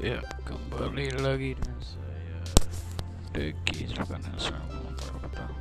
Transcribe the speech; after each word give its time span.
Ya, 0.00 0.24
kembali 0.48 1.20
lagi 1.20 1.52
dengan 1.52 1.80
saya 1.84 2.40
Deki 3.36 3.92
Zulkarnain 3.92 4.32
Assalamualaikum 4.40 5.52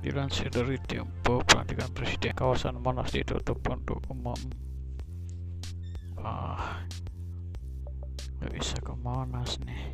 Dilansir 0.00 0.48
dari 0.48 0.80
Tempo, 0.88 1.44
pelantikan 1.44 1.92
presiden 1.92 2.32
kawasan 2.32 2.80
Monas 2.80 3.12
ditutup 3.12 3.60
untuk 3.68 4.00
umum. 4.08 4.40
Ah, 6.16 6.80
nggak 8.40 8.56
bisa 8.56 8.80
ke 8.80 8.96
Monas 8.96 9.60
nih. 9.68 9.92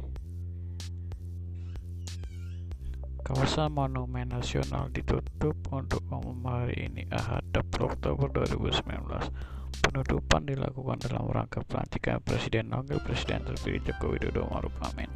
Kawasan 3.26 3.74
Monumen 3.74 4.30
Nasional 4.30 4.86
ditutup 4.94 5.58
untuk 5.74 6.06
umum 6.14 6.46
hari 6.46 6.86
ini 6.86 7.10
Ahad 7.10 7.42
20 7.50 7.90
Oktober 7.90 8.30
2019. 8.46 9.63
Penutupan 9.80 10.46
dilakukan 10.46 11.02
dalam 11.02 11.26
rangka 11.26 11.64
pelantikan 11.66 12.22
Presiden 12.22 12.70
Wakil 12.70 13.02
Presiden 13.02 13.42
terpilih 13.42 13.82
Joko 13.82 14.14
Widodo 14.14 14.46
Maruf 14.50 14.74
Amin. 14.86 15.10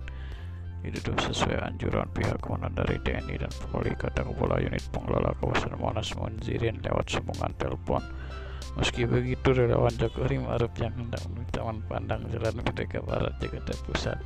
Ditutup 0.83 1.19
sesuai 1.19 1.59
anjuran 1.63 2.07
pihak 2.15 2.39
komandan 2.39 2.75
dari 2.75 3.03
TNI 3.03 3.35
dan 3.43 3.53
Polri 3.71 3.95
kata 3.99 4.23
Kepala 4.23 4.63
Unit 4.63 4.83
Pengelola 4.95 5.35
Kawasan 5.43 5.75
Monas 5.79 6.15
Munzirin 6.15 6.79
lewat 6.83 7.11
sambungan 7.11 7.51
telepon. 7.59 8.03
Meski 8.79 9.07
begitu, 9.11 9.51
relawan 9.51 9.91
Jokowi 9.99 10.39
Maruf 10.39 10.71
yang 10.79 10.95
hendak 10.95 11.23
menuju 11.27 11.51
Taman 11.51 11.83
Pandang 11.91 12.23
Jalan 12.31 12.63
Merdeka 12.63 13.03
Barat, 13.03 13.35
Jakarta 13.43 13.75
Pusat, 13.83 14.19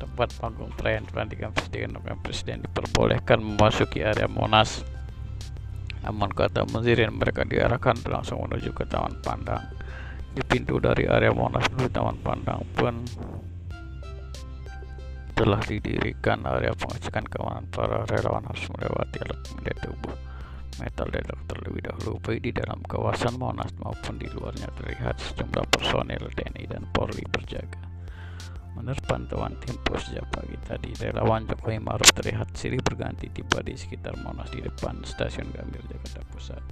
tempat 0.00 0.28
panggung 0.40 0.72
perayaan 0.76 1.04
pelantikan 1.04 1.52
Presiden 1.52 1.92
Wakil 2.00 2.16
Presiden 2.24 2.64
diperbolehkan 2.64 3.44
memasuki 3.44 4.00
area 4.00 4.24
Monas. 4.24 4.97
Namun 6.06 6.30
kata 6.30 6.68
Munzirin 6.70 7.16
mereka 7.16 7.42
diarahkan 7.42 8.04
langsung 8.06 8.44
menuju 8.46 8.70
ke 8.74 8.84
Taman 8.86 9.18
Pandang. 9.24 9.64
Di 10.34 10.42
pintu 10.46 10.78
dari 10.78 11.08
area 11.08 11.34
Monas 11.34 11.66
menuju 11.72 11.90
Taman 11.90 12.18
Pandang 12.22 12.62
pun 12.76 12.94
telah 15.38 15.62
didirikan 15.62 16.42
area 16.50 16.74
pengecekan 16.74 17.22
keamanan 17.30 17.66
para 17.70 18.02
relawan 18.10 18.42
harus 18.50 18.66
melewati 18.74 19.22
alat 19.22 19.38
tubuh 19.78 20.18
metal 20.78 21.10
detektor 21.10 21.58
terlebih 21.58 21.82
dahulu 21.90 22.22
baik 22.22 22.40
di 22.42 22.52
dalam 22.54 22.78
kawasan 22.86 23.34
Monas 23.38 23.70
maupun 23.82 24.18
di 24.18 24.30
luarnya 24.30 24.70
terlihat 24.78 25.18
sejumlah 25.18 25.66
personel 25.74 26.30
TNI 26.34 26.64
dan 26.70 26.86
Polri 26.94 27.26
berjaga. 27.26 27.87
Menurut 28.78 29.02
pantauan 29.10 29.58
Tempo 29.58 29.98
sejak 29.98 30.22
pagi 30.30 30.54
tadi, 30.62 30.94
relawan 31.02 31.50
Jokowi 31.50 31.82
Maruf 31.82 32.14
terlihat 32.14 32.54
silih 32.54 32.78
berganti 32.78 33.26
tiba 33.26 33.58
di 33.66 33.74
sekitar 33.74 34.14
Monas 34.22 34.54
di 34.54 34.62
depan 34.62 35.02
stasiun 35.02 35.50
Gambir 35.50 35.82
Jakarta 35.90 36.22
Pusat. 36.30 36.62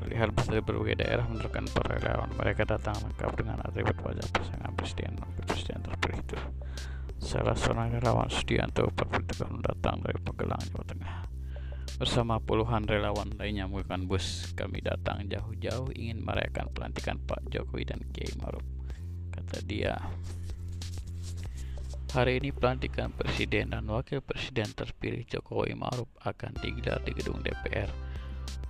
Terlihat 0.00 0.32
dari 0.32 0.64
berbagai 0.64 1.04
daerah 1.04 1.28
menerkan 1.28 1.68
para 1.72 2.00
relawan 2.00 2.32
mereka 2.40 2.64
datang 2.64 2.96
lengkap 3.04 3.32
dengan 3.36 3.60
atribut 3.68 3.96
wajah 4.00 4.24
pasangan 4.32 4.72
presiden 4.72 5.20
dan 5.20 5.28
presiden 5.44 5.78
terpilih 5.84 6.20
itu. 6.24 6.38
Salah 7.20 7.56
seorang 7.56 7.96
relawan 7.96 8.28
Sudianto 8.32 8.88
Perputakan 8.92 9.60
datang 9.60 10.04
dari 10.04 10.20
Pegelang, 10.20 10.60
Jawa 10.72 10.84
Tengah. 10.88 11.14
Bersama 11.96 12.36
puluhan 12.40 12.84
relawan 12.84 13.32
lainnya 13.40 13.64
menggunakan 13.64 14.04
bus, 14.04 14.52
kami 14.52 14.84
datang 14.84 15.24
jauh-jauh 15.28 15.92
ingin 15.96 16.20
merayakan 16.20 16.68
pelantikan 16.72 17.16
Pak 17.24 17.48
Jokowi 17.48 17.88
dan 17.88 18.04
Kiai 18.12 18.36
Maruf. 18.36 18.64
Kata 19.32 19.64
dia, 19.64 19.96
Hari 22.06 22.38
ini 22.38 22.54
pelantikan 22.54 23.10
Presiden 23.10 23.74
dan 23.74 23.90
Wakil 23.90 24.22
Presiden 24.22 24.70
terpilih 24.70 25.26
Jokowi 25.26 25.74
Maruf 25.74 26.06
akan 26.22 26.54
digelar 26.62 27.02
di 27.02 27.10
gedung 27.10 27.42
DPR. 27.42 27.90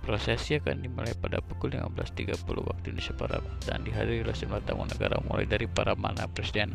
Prosesi 0.01 0.57
akan 0.57 0.81
dimulai 0.81 1.13
pada 1.13 1.37
pukul 1.45 1.77
15.30 1.77 2.33
waktu 2.65 2.85
Indonesia 2.89 3.13
Barat 3.13 3.45
dan 3.69 3.85
dihadiri 3.85 4.25
oleh 4.25 4.33
sejumlah 4.33 4.65
tamu 4.65 4.89
negara 4.89 5.21
mulai 5.29 5.45
dari 5.45 5.69
para 5.69 5.93
mana 5.93 6.25
presiden 6.25 6.73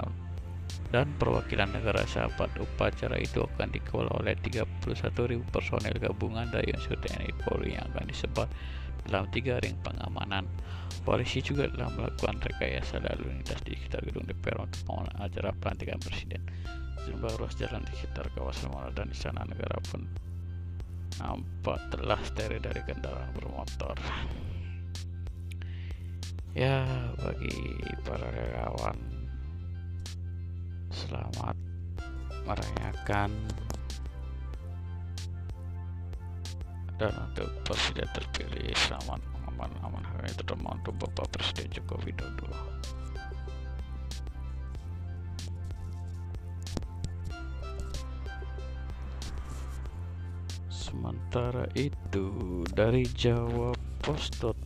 dan 0.94 1.10
perwakilan 1.18 1.74
negara 1.74 2.06
sahabat. 2.06 2.54
Upacara 2.54 3.18
itu 3.18 3.42
akan 3.42 3.68
dikawal 3.74 4.06
oleh 4.22 4.38
31.000 4.38 5.42
personel 5.50 5.98
gabungan 5.98 6.46
dari 6.46 6.70
unsur 6.70 6.94
TNI 7.02 7.34
Polri 7.42 7.74
yang 7.74 7.90
akan 7.90 8.06
disebar 8.06 8.46
dalam 9.06 9.26
tiga 9.30 9.58
ring 9.62 9.78
pengamanan. 9.82 10.46
Polisi 11.02 11.42
juga 11.42 11.66
telah 11.66 11.90
melakukan 11.98 12.38
rekayasa 12.38 13.02
lalu 13.02 13.34
lintas 13.34 13.58
di 13.66 13.74
sekitar 13.74 14.06
gedung 14.06 14.22
DPR 14.22 14.62
untuk 14.62 14.80
pengawalan 14.86 15.16
acara 15.18 15.50
pelantikan 15.58 15.98
presiden. 15.98 16.42
Sejumlah 17.02 17.34
ruas 17.42 17.58
jalan 17.58 17.82
di 17.82 17.94
sekitar 17.98 18.30
kawasan 18.38 18.70
Monas 18.70 18.94
dan 18.94 19.10
istana 19.10 19.42
negara 19.42 19.82
pun 19.90 20.06
nampak 21.18 21.78
telah 21.90 22.20
steril 22.22 22.62
dari 22.62 22.80
kendaraan 22.86 23.30
bermotor. 23.34 23.98
Ya, 26.52 26.84
bagi 27.16 27.80
para 28.04 28.28
relawan 28.28 29.00
selamat 30.92 31.56
merayakan 32.44 33.32
dan 37.00 37.12
untuk 37.30 37.48
presiden 37.64 38.08
terpilih 38.12 38.72
selamat 38.76 39.20
aman-aman 39.52 40.04
hari 40.16 40.32
terutama 40.34 40.74
untuk 40.76 40.96
Bapak 40.98 41.28
Presiden 41.36 41.70
Joko 41.70 41.96
Widodo. 42.02 42.50
Sementara 50.72 51.64
itu 51.78 52.28
dari 52.74 53.08
jawapos.com 53.16 54.61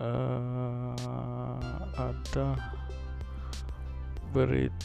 uh, 0.00 0.96
ada 1.94 2.48
berita 4.32 4.80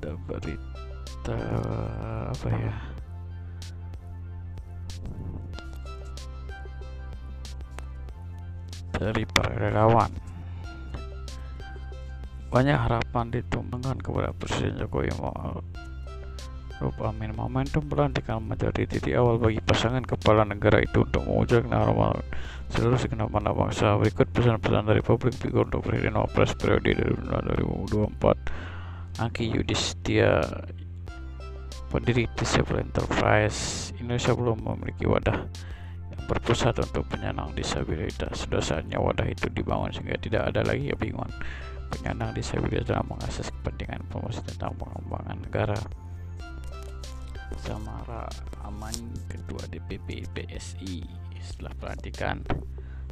ada 0.00 0.12
berita 0.28 1.38
apa 2.28 2.48
ya? 2.52 2.76
Dari 9.00 9.24
para 9.32 9.56
relawan 9.56 10.12
banyak 12.50 12.74
harapan 12.74 13.30
ditumbangkan 13.30 14.02
kepada 14.02 14.34
Presiden 14.34 14.82
Jokowi 14.82 15.14
Ruf 16.80 16.96
Amin 17.04 17.36
momentum 17.36 17.84
pelantikan 17.84 18.40
menjadi 18.40 18.88
titik 18.88 19.12
awal 19.12 19.36
bagi 19.36 19.60
pasangan 19.60 20.00
kepala 20.00 20.48
negara 20.48 20.80
itu 20.80 21.04
untuk 21.04 21.28
mewujudkan 21.28 21.68
normal 21.68 22.24
seluruh 22.72 22.96
segenap 22.96 23.28
anak 23.36 23.52
bangsa. 23.52 24.00
Berikut 24.00 24.32
pesan-pesan 24.32 24.88
dari 24.88 25.04
publik 25.04 25.36
figur 25.36 25.68
untuk 25.68 25.84
Presiden 25.84 26.16
Wapres 26.16 26.56
periode 26.56 26.96
2024. 26.96 29.20
Angki 29.20 29.52
Yudhistia 29.52 30.40
pendiri 31.92 32.24
Disable 32.32 32.80
Enterprise 32.80 33.92
Indonesia 34.00 34.32
belum 34.32 34.64
memiliki 34.64 35.04
wadah 35.04 35.36
yang 36.16 36.22
berpusat 36.32 36.80
untuk 36.80 37.04
penyandang 37.12 37.52
disabilitas. 37.52 38.48
Sudah 38.48 38.64
saatnya 38.64 38.96
wadah 38.96 39.28
itu 39.28 39.52
dibangun 39.52 39.92
sehingga 39.92 40.16
tidak 40.16 40.48
ada 40.48 40.64
lagi 40.64 40.88
kebingungan 40.96 41.28
penyandang 41.92 42.32
disabilitas 42.32 42.88
dalam 42.88 43.04
mengakses 43.04 43.52
kepentingan 43.52 44.00
promosi 44.08 44.40
tentang 44.48 44.72
pengembangan 44.80 45.36
negara. 45.44 45.76
Samara 47.60 48.24
Aman 48.64 48.94
Ketua 49.28 49.62
DPP 49.68 50.28
PSI 50.32 51.04
setelah 51.40 51.72
pelantikan 51.76 52.40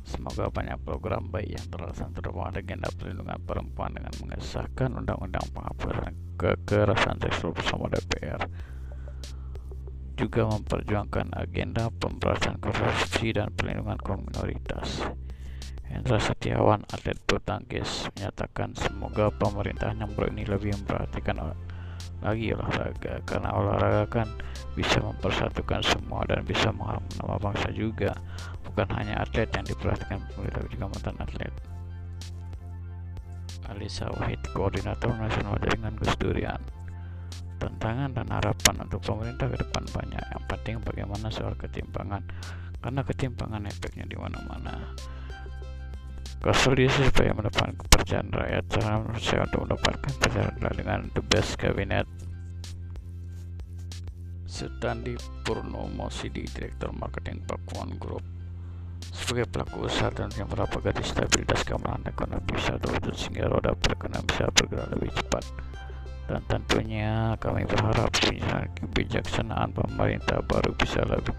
semoga 0.05 0.49
banyak 0.49 0.81
program 0.85 1.29
baik 1.29 1.53
yang 1.53 1.67
terlaksana 1.69 2.13
terutama 2.17 2.49
agenda 2.53 2.89
perlindungan 2.97 3.41
perempuan 3.45 3.93
dengan 3.93 4.13
mengesahkan 4.25 4.91
undang-undang 4.97 5.45
penghapusan 5.53 6.13
kekerasan 6.41 7.17
seksual 7.21 7.53
bersama 7.53 7.93
DPR 7.93 8.41
juga 10.19 10.51
memperjuangkan 10.51 11.31
agenda 11.39 11.95
pemberantasan 11.95 12.59
korupsi 12.59 13.31
dan 13.31 13.55
perlindungan 13.55 14.03
kaum 14.03 14.27
minoritas. 14.27 15.07
Hendra 15.87 16.19
Setiawan, 16.19 16.85
atlet 16.91 17.17
bulu 17.25 17.39
menyatakan 18.19 18.75
semoga 18.77 19.31
pemerintah 19.31 19.95
yang 19.95 20.11
ini 20.35 20.45
lebih 20.45 20.75
memperhatikan 20.75 21.55
lagi 22.23 22.55
olahraga. 22.55 23.23
Karena 23.25 23.51
olahraga 23.55 24.05
kan 24.09 24.29
bisa 24.75 24.99
mempersatukan 25.03 25.83
semua 25.83 26.23
dan 26.27 26.43
bisa 26.43 26.71
mengharumkan 26.71 27.17
nama 27.23 27.37
bangsa 27.39 27.69
juga. 27.75 28.13
Bukan 28.67 28.89
hanya 28.95 29.23
atlet 29.23 29.51
yang 29.51 29.67
diperhatikan 29.67 30.19
pemerintah 30.33 30.63
tapi 30.63 30.69
juga 30.75 30.87
mantan 30.91 31.17
atlet. 31.19 31.55
Alisa 33.69 34.09
Wahid 34.17 34.41
Koordinator 34.57 35.13
Nasional 35.13 35.61
Jaringan 35.61 35.95
Gus 36.01 36.15
Durian. 36.17 36.63
Tantangan 37.59 38.15
dan 38.15 38.31
harapan 38.31 38.75
untuk 38.87 39.03
pemerintah 39.03 39.51
ke 39.51 39.59
depan 39.59 39.85
banyak. 39.91 40.25
Yang 40.31 40.45
penting 40.47 40.75
bagaimana 40.81 41.27
soal 41.29 41.53
ketimpangan. 41.59 42.23
Karena 42.79 43.03
ketimpangan 43.03 43.67
efeknya 43.67 44.07
di 44.07 44.15
mana-mana 44.15 44.95
Konsolidasi 46.39 47.11
supaya 47.11 47.35
mendapatkan 47.35 47.75
kepercayaan 47.83 48.31
rakyat 48.31 48.65
cara 48.71 49.03
saya 49.19 49.43
untuk 49.51 49.67
mendapatkan 49.67 50.07
kepercayaan 50.07 50.75
dengan 50.79 51.01
the 51.19 51.23
best 51.27 51.59
cabinet. 51.59 52.07
Sutandi 54.47 55.19
Purnomo 55.43 56.07
CD 56.07 56.47
Direktur 56.47 56.95
Marketing 56.95 57.43
Pakuan 57.43 57.91
Group. 57.99 58.23
Sebagai 59.11 59.51
pelaku 59.51 59.91
usaha 59.91 60.15
dan 60.15 60.31
yang 60.39 60.47
berapa 60.47 60.79
gadis 60.79 61.11
stabilitas 61.11 61.67
keamanan 61.67 62.07
ekonomi 62.07 62.47
bisa 62.55 62.79
terwujud 62.79 63.19
sehingga 63.19 63.51
roda 63.51 63.75
perekonomian 63.75 64.23
bisa 64.31 64.47
bergerak 64.55 64.89
lebih 64.95 65.11
cepat. 65.19 65.45
Dan 66.31 66.41
tentunya 66.47 67.35
kami 67.43 67.67
berharap 67.67 68.15
kebijaksanaan 68.79 69.75
pemerintah 69.75 70.39
baru 70.47 70.71
bisa 70.79 71.03
lebih 71.03 71.35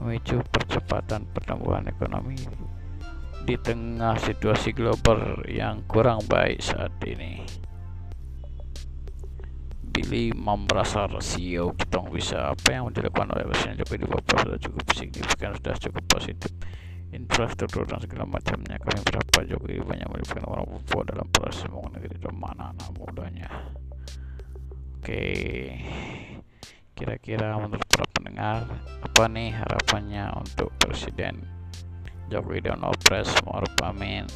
memicu 0.00 0.40
percepatan 0.48 1.28
pertumbuhan 1.28 1.84
ekonomi 1.92 2.40
di 3.50 3.58
tengah 3.58 4.14
situasi 4.14 4.70
global 4.70 5.42
yang 5.50 5.82
kurang 5.90 6.22
baik 6.30 6.62
saat 6.62 6.94
ini. 7.02 7.42
Billy 9.90 10.30
memberasar 10.30 11.10
CEO 11.18 11.74
kita 11.74 11.98
bisa 12.14 12.54
apa 12.54 12.78
yang 12.78 12.94
dilakukan 12.94 13.34
oleh 13.34 13.50
Presiden 13.50 13.82
Jokowi 13.82 13.98
di 13.98 14.06
Papua 14.06 14.36
sudah 14.46 14.58
cukup 14.62 14.84
signifikan, 14.94 15.50
sudah 15.58 15.74
cukup 15.82 16.04
positif. 16.06 16.54
Infrastruktur 17.10 17.90
dan 17.90 17.98
segala 17.98 18.30
macamnya. 18.30 18.78
Kami 18.78 19.02
berapa 19.02 19.38
Jokowi 19.42 19.82
banyak 19.82 20.06
melibatkan 20.06 20.46
orang 20.46 20.70
Papua 20.70 21.02
dalam 21.10 21.26
proses 21.34 21.66
membangun 21.66 21.90
negeri 21.98 22.16
dan 22.22 22.34
mana 22.38 22.62
anak 22.70 22.88
mudanya. 22.94 23.50
Oke. 25.02 25.22
Kira-kira 26.94 27.58
menurut 27.58 27.82
para 27.90 28.06
pendengar 28.14 28.62
apa 29.02 29.24
nih 29.26 29.50
harapannya 29.58 30.38
untuk 30.38 30.70
Presiden 30.78 31.59
Joko 32.30 32.50
Widodo 32.50 32.90
Pres 33.04 33.28
Maruf 33.44 33.74
Amin 33.82 34.26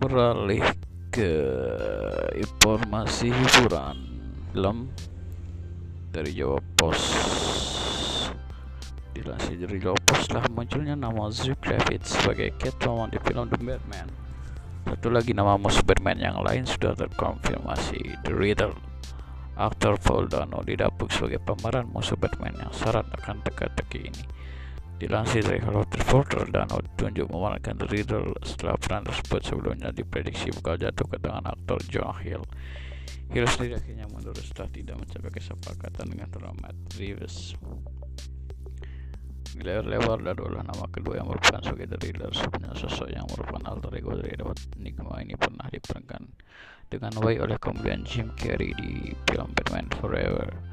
beralih 0.00 0.64
ke 1.12 1.32
informasi 2.40 3.28
hiburan. 3.28 4.00
Film 4.50 4.88
dari 6.08 6.32
Jawa 6.32 6.56
Pos. 6.74 7.00
Dilansir 9.12 9.60
dari 9.60 9.76
Jawa 9.76 10.00
Pos 10.00 10.32
lah 10.32 10.48
munculnya 10.48 10.96
nama 10.96 11.28
Zoe 11.28 11.52
Kravitz 11.60 12.16
sebagai 12.16 12.56
Catwoman 12.56 13.12
di 13.12 13.20
film 13.20 13.52
The 13.52 13.60
Batman. 13.60 14.08
Satu 14.88 15.12
lagi 15.12 15.36
nama 15.36 15.60
musuh 15.60 15.84
Batman 15.84 16.16
yang 16.16 16.40
lain 16.40 16.64
sudah 16.64 16.96
terkonfirmasi. 16.96 18.24
The 18.24 18.32
Riddler 18.32 18.72
aktor 19.60 20.00
Paul 20.00 20.32
Dano 20.32 20.64
didapuk 20.64 21.12
sebagai 21.12 21.44
pemeran 21.44 21.92
musuh 21.92 22.16
Batman 22.16 22.56
yang 22.56 22.72
syarat 22.72 23.04
akan 23.20 23.44
teka-teki 23.44 24.08
ini 24.08 24.24
Dilansir 25.00 25.40
dari 25.40 25.64
Hollywood 25.64 25.96
Reporter, 25.96 26.44
Dano 26.52 26.76
ditunjuk 26.76 27.32
The 27.32 27.86
Riddle 27.88 28.36
setelah 28.44 28.76
peran 28.76 29.08
tersebut 29.08 29.40
sebelumnya 29.40 29.88
diprediksi 29.96 30.52
bakal 30.60 30.76
jatuh 30.76 31.08
ke 31.08 31.16
tangan 31.16 31.48
aktor 31.48 31.80
John 31.88 32.12
Hill. 32.20 32.44
Hill 33.32 33.48
sendiri 33.48 33.80
akhirnya 33.80 34.04
mundur 34.12 34.36
setelah 34.36 34.68
tidak 34.68 35.00
mencapai 35.00 35.32
kesepakatan 35.32 36.04
dengan 36.04 36.28
Matt 36.60 36.76
Reeves. 37.00 37.56
Blair 39.56 39.88
Levar 39.88 40.20
adalah 40.20 40.68
nama 40.68 40.84
kedua 40.92 41.16
yang 41.16 41.32
merupakan 41.32 41.64
sebagai 41.64 41.96
The 41.96 41.98
Riddler 42.04 42.32
sebenarnya 42.36 42.76
sosok 42.76 43.08
yang 43.08 43.24
merupakan 43.24 43.64
alter 43.72 43.96
ego 43.96 44.20
dari 44.20 44.36
Edward 44.36 44.60
Nigma 44.76 45.16
ini 45.24 45.32
pernah 45.32 45.64
diperankan 45.72 46.22
dengan 46.92 47.12
baik 47.16 47.40
oleh 47.40 47.56
komedian 47.56 48.04
Jim 48.04 48.36
Carrey 48.36 48.76
di 48.76 49.16
film 49.32 49.48
Batman 49.56 49.88
Forever. 49.96 50.69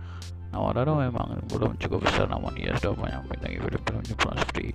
Nama 0.51 0.67
Dado 0.71 0.95
memang 0.95 1.27
belum 1.51 1.75
cukup 1.77 2.07
besar 2.07 2.31
namun 2.31 2.55
ia 2.55 2.71
sudah 2.79 2.95
banyak 2.95 3.19
membintangi 3.27 3.57
film-film 3.59 4.01
Jepang 4.07 4.35
seperti 4.39 4.71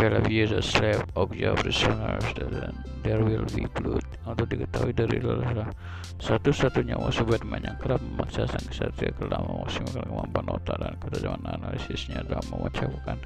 Twelve 0.00 0.32
Years 0.32 0.48
a 0.56 0.64
Slave, 0.64 1.04
Okja 1.12 1.52
Prisoners, 1.60 2.24
dan 2.32 2.72
There 3.04 3.20
Will 3.20 3.44
Be 3.52 3.68
Blood. 3.68 4.00
Untuk 4.24 4.48
diketahui 4.48 4.96
dari 4.96 5.20
adalah 5.20 5.68
satu-satunya 6.16 6.96
musuh 6.96 7.28
Batman 7.28 7.68
yang 7.68 7.76
kerap 7.76 8.00
memaksa 8.00 8.48
sang 8.48 8.64
kesatria 8.64 9.12
ke 9.12 9.28
dalam 9.28 9.44
memaksimalkan 9.44 10.08
kemampuan 10.08 10.46
otak 10.56 10.76
dan 10.80 10.96
ketajaman 11.04 11.44
analisisnya 11.52 12.24
dalam 12.24 12.44
memecahkan 12.48 13.20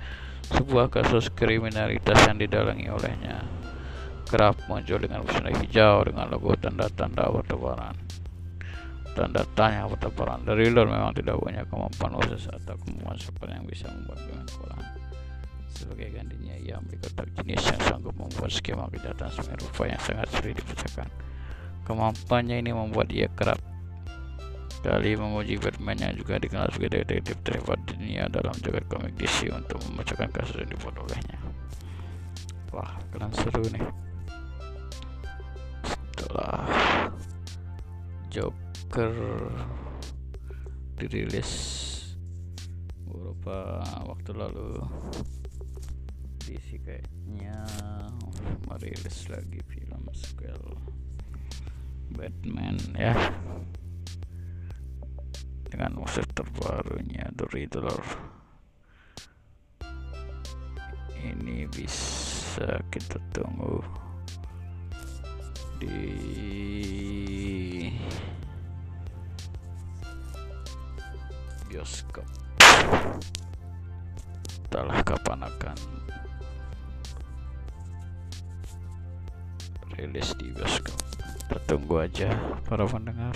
sebuah 0.51 0.91
kasus 0.91 1.31
kriminalitas 1.31 2.19
yang 2.27 2.43
didalangi 2.43 2.91
olehnya. 2.91 3.47
Kerap 4.27 4.59
muncul 4.67 4.99
dengan 4.99 5.23
busana 5.23 5.55
hijau 5.55 6.11
dengan 6.11 6.27
logo 6.27 6.59
tanda-tanda 6.59 7.31
bertebaran 7.31 7.95
tanda 7.95 8.24
tanya 9.55 9.87
pertempuran 9.87 10.43
The 10.43 10.53
Riddler 10.59 10.87
memang 10.91 11.15
tidak 11.15 11.39
punya 11.39 11.63
kemampuan 11.71 12.19
khusus 12.19 12.51
atau 12.51 12.75
kemampuan 12.83 13.17
super 13.17 13.47
yang 13.47 13.63
bisa 13.65 13.87
membuat 13.87 14.21
dengan 14.27 14.47
kewalahan 14.51 14.95
sebagai 15.75 16.09
gantinya 16.15 16.55
ia 16.55 16.79
memiliki 16.81 17.11
otak 17.11 17.29
jenis 17.43 17.63
yang 17.67 17.83
sanggup 17.85 18.15
membuat 18.15 18.51
skema 18.55 18.87
kejahatan 18.89 19.59
rupa 19.59 19.83
yang 19.91 20.01
sangat 20.01 20.27
sulit 20.33 20.55
dibacakan. 20.57 21.09
Kemampuannya 21.85 22.57
ini 22.63 22.71
membuat 22.73 23.13
ia 23.13 23.29
kerap 23.29 23.61
kali 24.85 25.17
menguji 25.17 25.57
Batman 25.57 25.97
yang 25.97 26.13
juga 26.13 26.37
dikenal 26.37 26.69
sebagai 26.69 27.09
detektif 27.09 27.41
terhebat 27.41 27.81
dunia 27.89 28.29
dalam 28.29 28.53
jagat 28.61 28.85
komik 28.93 29.17
DC 29.17 29.49
untuk 29.49 29.81
membacakan 29.89 30.29
kasus 30.29 30.61
yang 30.61 30.69
dibuat 30.69 30.97
olehnya. 31.01 31.39
Wah 32.69 32.93
keren 33.09 33.33
seru 33.33 33.65
nih. 33.73 33.85
Setelah 35.89 36.69
Joker 38.35 39.15
dirilis 40.99 41.55
beberapa 43.07 43.79
waktu 44.11 44.35
lalu. 44.35 44.83
DC 46.43 46.83
kayaknya 46.83 47.63
merilis 48.67 49.31
lagi 49.31 49.63
film 49.71 50.11
sequel 50.11 50.59
Batman 52.11 52.75
ya. 52.99 53.15
Dengan 55.71 56.03
musuh 56.03 56.27
terbarunya 56.35 57.31
The 57.39 57.47
Riddler. 57.55 58.03
Ini 61.23 61.71
bisa 61.71 62.83
kita 62.91 63.23
tunggu 63.31 63.79
di 65.79 66.03
bioskop. 71.75 72.23
Entahlah 74.63 75.03
kapan 75.03 75.43
akan 75.43 75.79
rilis 79.99 80.31
di 80.39 80.55
bioskop. 80.55 80.95
Kita 81.19 81.59
tunggu 81.67 81.99
aja 81.99 82.31
para 82.63 82.87
pendengar 82.87 83.35